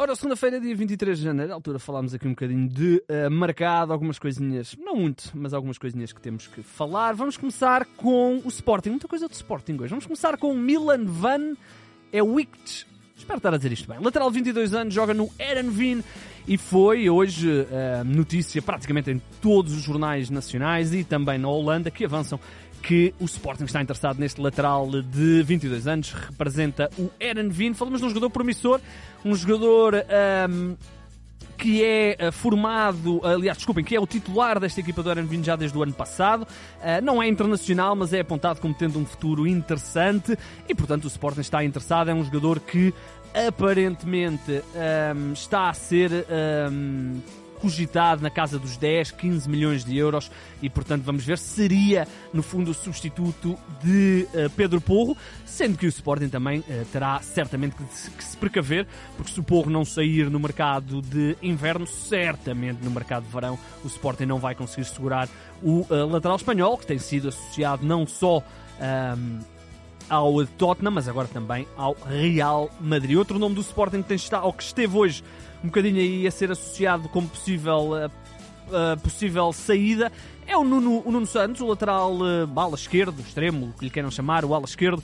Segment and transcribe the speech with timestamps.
[0.00, 3.92] Ora, segunda-feira, dia 23 de janeiro, à altura falámos aqui um bocadinho de uh, mercado,
[3.92, 7.12] algumas coisinhas, não muito, mas algumas coisinhas que temos que falar.
[7.12, 9.90] Vamos começar com o Sporting, muita coisa do Sporting hoje.
[9.90, 11.54] Vamos começar com o Milan Van
[12.14, 12.86] Ewickt.
[13.14, 14.00] Espero estar a dizer isto bem.
[14.00, 16.02] Lateral 22 anos, joga no Erenveen
[16.48, 21.90] e foi hoje uh, notícia praticamente em todos os jornais nacionais e também na Holanda
[21.90, 22.40] que avançam
[22.82, 27.74] que o Sporting está interessado neste lateral de 22 anos, representa o Erenveen.
[27.74, 28.80] Falamos de um jogador promissor,
[29.24, 29.94] um jogador
[30.48, 30.76] um,
[31.56, 35.56] que é uh, formado, aliás, desculpem, que é o titular desta equipa do Erenveen já
[35.56, 36.42] desde o ano passado.
[36.42, 40.36] Uh, não é internacional, mas é apontado como tendo um futuro interessante
[40.68, 42.08] e, portanto, o Sporting está interessado.
[42.08, 42.94] É um jogador que
[43.34, 44.62] aparentemente
[45.14, 46.10] um, está a ser
[46.70, 47.20] um,
[47.60, 50.30] cogitado na casa dos 10, 15 milhões de euros
[50.62, 55.76] e, portanto, vamos ver se seria, no fundo, o substituto de uh, Pedro Porro, sendo
[55.76, 59.42] que o Sporting também uh, terá certamente que se, que se, precaver, porque se o
[59.42, 64.38] Porro não sair no mercado de inverno, certamente no mercado de verão o Sporting não
[64.38, 65.28] vai conseguir segurar
[65.62, 68.42] o uh, lateral espanhol, que tem sido associado não só.
[69.18, 69.59] Um,
[70.10, 73.16] ao Tottenham, mas agora também ao Real Madrid.
[73.16, 75.24] Outro nome do Sporting que, tem estado, que esteve hoje
[75.62, 78.10] um bocadinho aí a ser associado como possível,
[78.70, 80.10] uh, possível saída
[80.50, 84.10] é o Nuno, o Nuno Santos, o lateral uh, ala esquerdo, extremo, que lhe queiram
[84.10, 85.00] chamar, o ala esquerdo,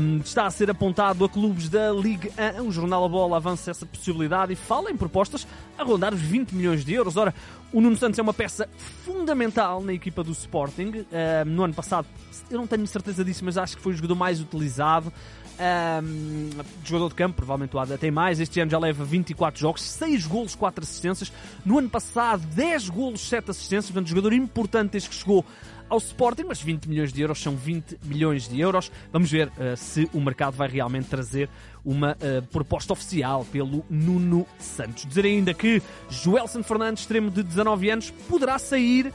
[0.00, 2.66] um, está a ser apontado a clubes da Liga 1.
[2.66, 5.46] O jornal A Bola avança essa possibilidade e fala em propostas
[5.78, 7.16] a rondar os 20 milhões de euros.
[7.16, 7.32] Ora,
[7.72, 8.68] o Nuno Santos é uma peça
[9.04, 10.88] fundamental na equipa do Sporting.
[10.88, 12.08] Uh, no ano passado,
[12.50, 15.12] eu não tenho certeza disso, mas acho que foi o jogador mais utilizado.
[15.60, 16.50] Um,
[16.84, 18.40] jogador de campo, provavelmente o Ada tem mais.
[18.40, 21.32] Este ano já leva 24 jogos, 6 golos, 4 assistências.
[21.64, 23.90] No ano passado, 10 golos, 7 assistências.
[23.90, 25.44] Portanto, jogador importante desde que chegou
[25.88, 28.90] ao Sporting, mas 20 milhões de euros são 20 milhões de euros.
[29.12, 31.50] Vamos ver uh, se o mercado vai realmente trazer
[31.84, 35.04] uma uh, proposta oficial pelo Nuno Santos.
[35.04, 39.12] Dizer ainda que Joelson Fernandes, extremo de 19 anos, poderá sair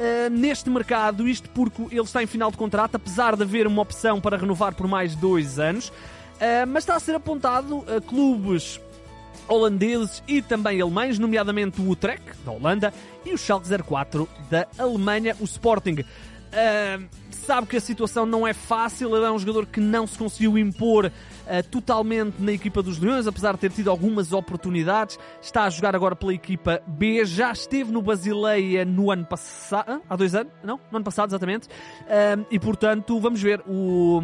[0.00, 3.82] Uh, neste mercado, isto porque ele está em final de contrato, apesar de haver uma
[3.82, 8.80] opção para renovar por mais dois anos, uh, mas está a ser apontado a clubes
[9.46, 12.94] holandeses e também alemães, nomeadamente o Utrecht, da Holanda,
[13.26, 16.02] e o Schalke 04 da Alemanha, o Sporting.
[16.50, 20.18] Uh, sabe que a situação não é fácil, ele é um jogador que não se
[20.18, 25.18] conseguiu impor uh, totalmente na equipa dos Leões, apesar de ter tido algumas oportunidades.
[25.40, 30.16] Está a jogar agora pela equipa B, já esteve no Basileia no ano passado, há
[30.16, 30.80] dois anos, não?
[30.90, 31.66] No ano passado, exatamente.
[31.68, 34.22] Uh, e portanto, vamos ver o.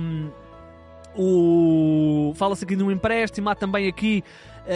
[1.18, 2.34] O...
[2.36, 4.22] Fala-se aqui de um empréstimo, há também aqui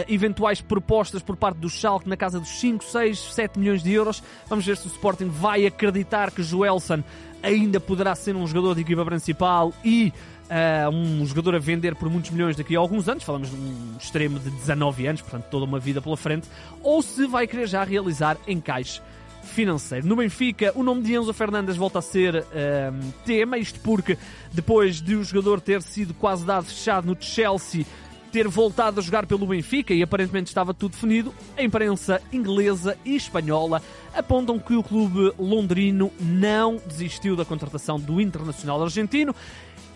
[0.07, 4.23] eventuais propostas por parte do Schalke na casa dos 5, 6, 7 milhões de euros.
[4.47, 7.03] Vamos ver se o Sporting vai acreditar que Joelson
[7.43, 10.13] ainda poderá ser um jogador de equipa principal e
[10.51, 13.23] uh, um jogador a vender por muitos milhões daqui a alguns anos.
[13.23, 16.47] Falamos de um extremo de 19 anos, portanto toda uma vida pela frente.
[16.83, 19.01] Ou se vai querer já realizar encaixe
[19.43, 20.07] financeiro.
[20.07, 24.17] No Benfica, o nome de Enzo Fernandes volta a ser uh, tema, isto porque
[24.53, 27.85] depois de o jogador ter sido quase dado fechado no Chelsea,
[28.31, 33.15] ter voltado a jogar pelo Benfica e aparentemente estava tudo definido, a imprensa inglesa e
[33.15, 33.81] espanhola
[34.13, 39.35] apontam que o clube londrino não desistiu da contratação do internacional argentino.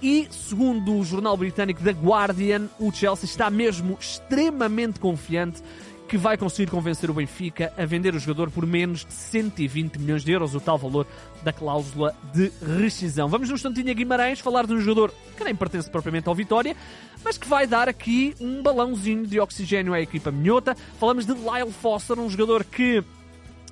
[0.01, 5.63] E, segundo o jornal britânico The Guardian, o Chelsea está mesmo extremamente confiante
[6.08, 10.24] que vai conseguir convencer o Benfica a vender o jogador por menos de 120 milhões
[10.24, 11.08] de euros, o tal valor
[11.44, 13.28] da cláusula de rescisão.
[13.28, 16.76] Vamos no instantinho a Guimarães falar de um jogador que nem pertence propriamente ao Vitória,
[17.24, 20.76] mas que vai dar aqui um balãozinho de oxigênio à equipa minhota.
[21.00, 23.04] Falamos de Lyle Foster, um jogador que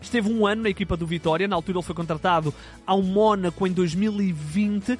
[0.04, 2.54] Esteve um ano na equipa do Vitória, na altura ele foi contratado
[2.86, 5.00] ao Mónaco em 2020, uh,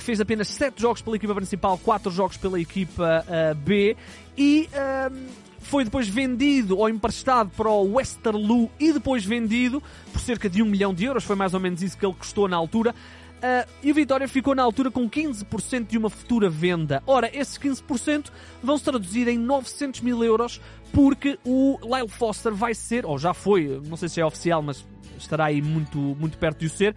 [0.00, 3.96] fez apenas 7 jogos pela equipa principal, 4 jogos pela equipa uh, B
[4.36, 9.80] e uh, foi depois vendido ou emprestado para o Westerlo e depois vendido
[10.12, 12.48] por cerca de 1 milhão de euros, foi mais ou menos isso que ele custou
[12.48, 12.90] na altura.
[12.90, 17.00] Uh, e o Vitória ficou na altura com 15% de uma futura venda.
[17.06, 18.26] Ora, esses 15%
[18.60, 20.60] vão se traduzir em 900 mil euros
[20.92, 24.84] porque o Lyle Foster vai ser, ou já foi, não sei se é oficial, mas
[25.16, 26.96] estará aí muito, muito perto de o ser,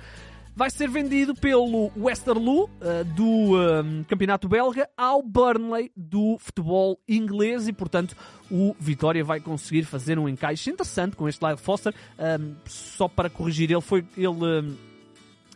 [0.56, 7.68] vai ser vendido pelo Westerlo uh, do um, Campeonato Belga ao Burnley do futebol inglês
[7.68, 8.16] e, portanto,
[8.52, 11.94] o Vitória vai conseguir fazer um encaixe interessante com este Lyle Foster.
[12.20, 14.76] Um, só para corrigir, ele foi ele, um,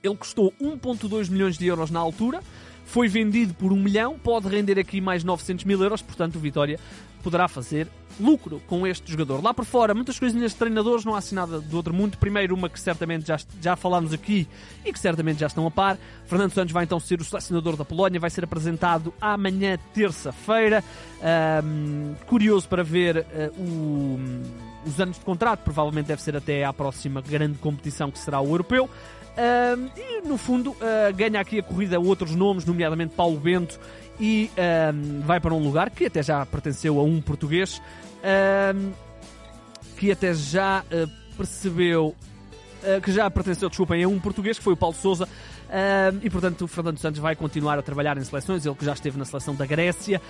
[0.03, 2.41] ele custou 1.2 milhões de euros na altura.
[2.85, 6.79] Foi vendido por 1 milhão, pode render aqui mais 900 mil euros, portanto o Vitória
[7.21, 7.87] poderá fazer
[8.19, 9.43] lucro com este jogador.
[9.43, 12.17] Lá por fora, muitas coisinhas de treinadores, não há assim nada do outro mundo.
[12.17, 14.47] Primeiro, uma que certamente já, já falámos aqui
[14.85, 15.97] e que certamente já estão a par.
[16.25, 20.83] Fernando Santos vai então ser o selecionador da Polónia, vai ser apresentado amanhã, terça-feira.
[21.63, 23.25] Um, curioso para ver
[23.57, 24.19] o,
[24.85, 28.47] os anos de contrato, provavelmente deve ser até à próxima grande competição que será o
[28.47, 28.89] europeu.
[29.37, 33.79] Um, e no fundo uh, ganha aqui a corrida outros nomes, nomeadamente Paulo Bento,
[34.19, 37.79] e um, vai para um lugar que até já pertenceu a um português,
[38.23, 38.91] um,
[39.97, 42.15] que até já uh, percebeu
[42.83, 45.27] uh, que já pertenceu, desculpem, a um português que foi o Paulo Souza.
[46.23, 49.17] E portanto o Fernando Santos vai continuar a trabalhar em seleções, ele que já esteve
[49.19, 50.21] na seleção da Grécia.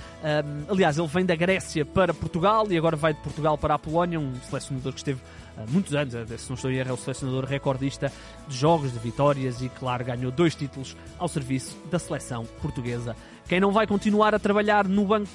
[0.68, 4.19] Aliás, ele vem da Grécia para Portugal e agora vai de Portugal para a Polónia,
[4.19, 5.22] um selecionador que esteve
[5.69, 8.12] muitos anos, se não estou a o selecionador recordista
[8.48, 13.15] de jogos, de vitórias e, claro, ganhou dois títulos ao serviço da seleção portuguesa
[13.48, 15.30] quem não vai continuar a trabalhar no banco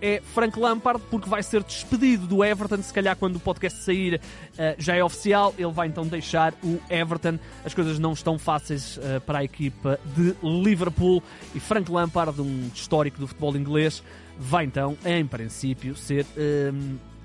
[0.00, 2.80] é Frank Lampard, porque vai ser despedido do Everton.
[2.80, 5.52] Se calhar, quando o podcast sair, uh, já é oficial.
[5.58, 7.40] Ele vai então deixar o Everton.
[7.64, 11.20] As coisas não estão fáceis uh, para a equipa de Liverpool.
[11.56, 14.00] E Frank Lampard, um histórico do futebol inglês,
[14.38, 16.24] vai então, em princípio, ser.
[16.36, 17.15] Uh,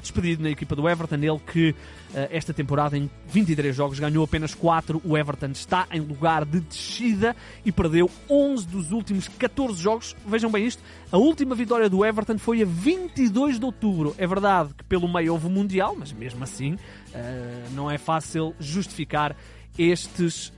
[0.00, 1.16] despedido na equipa do Everton.
[1.16, 1.74] Ele que
[2.14, 5.00] eh, esta temporada, em 23 jogos, ganhou apenas 4.
[5.04, 7.34] O Everton está em lugar de descida
[7.64, 10.16] e perdeu 11 dos últimos 14 jogos.
[10.26, 14.14] Vejam bem isto: a última vitória do Everton foi a 22 de outubro.
[14.18, 16.78] É verdade que pelo meio houve o Mundial, mas mesmo assim
[17.14, 19.36] eh, não é fácil justificar
[19.78, 20.52] estes,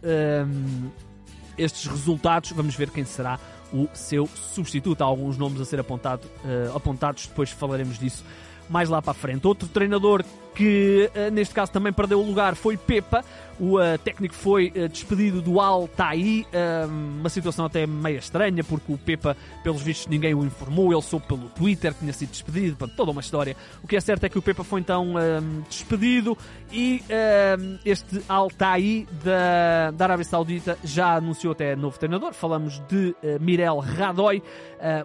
[1.57, 2.53] estes resultados.
[2.53, 3.39] Vamos ver quem será
[3.73, 5.03] o seu substituto.
[5.03, 8.25] Há alguns nomes a ser apontado, uh, apontados, depois falaremos disso
[8.69, 9.47] mais lá para a frente.
[9.47, 10.25] Outro treinador
[10.59, 13.25] que eh, neste caso também perdeu o lugar foi Pepa.
[13.61, 18.63] O uh, técnico foi uh, despedido do Al Tai, uh, uma situação até meio estranha,
[18.63, 22.31] porque o Pepa, pelos vistos, ninguém o informou, ele soube pelo Twitter que tinha sido
[22.31, 23.57] despedido, pronto, toda uma história.
[23.83, 25.15] O que é certo é que o Pepa foi então
[25.69, 26.39] despedido
[26.73, 27.03] e
[27.85, 32.33] este Al Tai da, da Arábia Saudita já anunciou até novo treinador.
[32.35, 34.41] Falamos de Mirel Radoy.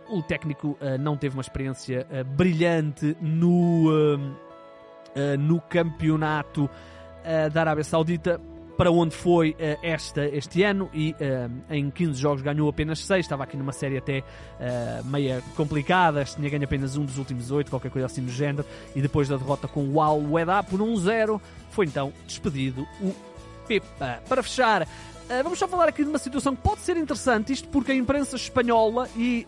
[0.10, 2.06] o técnico não teve uma experiência
[2.36, 8.40] brilhante no uh, no campeonato uh, da Arábia Saudita,
[8.78, 11.16] para onde foi uh, esta, este ano e
[11.70, 13.26] em 15 jogos ganhou apenas 6.
[13.26, 14.24] Estava aqui numa série até
[15.06, 18.66] meia complicada, tinha ganho apenas um dos últimos 8, qualquer coisa assim do género.
[18.96, 21.40] E depois da derrota com o Al Weda por 1-0,
[21.70, 23.14] foi então despedido o
[23.68, 24.22] Pepa.
[24.28, 24.88] Para fechar,
[25.44, 28.36] vamos só falar aqui de uma situação que pode ser interessante, isto porque a imprensa
[28.36, 29.46] espanhola e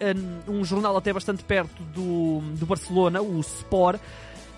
[0.47, 3.99] um jornal até bastante perto do, do Barcelona, o Sport,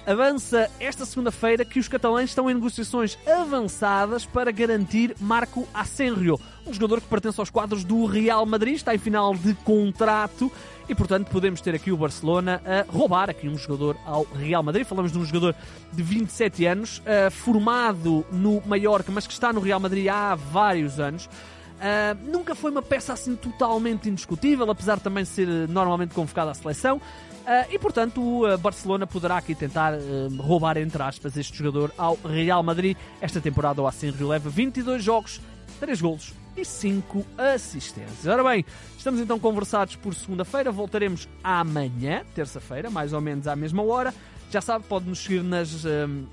[0.07, 6.73] avança esta segunda-feira que os catalães estão em negociações avançadas para garantir Marco Asenrio, um
[6.73, 10.49] jogador que pertence aos quadros do Real Madrid, está em final de contrato
[10.87, 14.85] e, portanto, podemos ter aqui o Barcelona a roubar aqui um jogador ao Real Madrid.
[14.85, 15.53] Falamos de um jogador
[15.91, 21.01] de 27 anos, uh, formado no Mallorca, mas que está no Real Madrid há vários
[21.01, 21.29] anos.
[21.77, 26.53] Uh, nunca foi uma peça assim totalmente indiscutível, apesar de também ser normalmente convocado à
[26.53, 26.97] seleção.
[26.97, 32.17] Uh, e portanto o Barcelona poderá aqui tentar uh, roubar, entre aspas, este jogador ao
[32.25, 32.97] Real Madrid.
[33.21, 35.39] Esta temporada o Asenrio leva 22 jogos,
[35.79, 38.25] 3 golos e 5 assistências.
[38.25, 38.65] Ora bem,
[38.97, 44.13] estamos então conversados por segunda-feira, voltaremos amanhã, terça-feira, mais ou menos à mesma hora.
[44.49, 46.27] Já sabe, pode nos seguir nas, uh,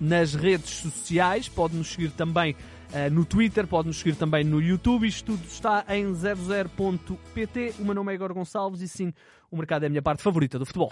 [0.00, 2.54] nas redes sociais, pode nos seguir também
[3.10, 5.06] no Twitter, pode nos seguir também no YouTube.
[5.06, 7.74] Isto tudo está em 00.pt.
[7.78, 9.12] O meu nome é Igor Gonçalves e sim,
[9.50, 10.90] o mercado é a minha parte favorita do futebol.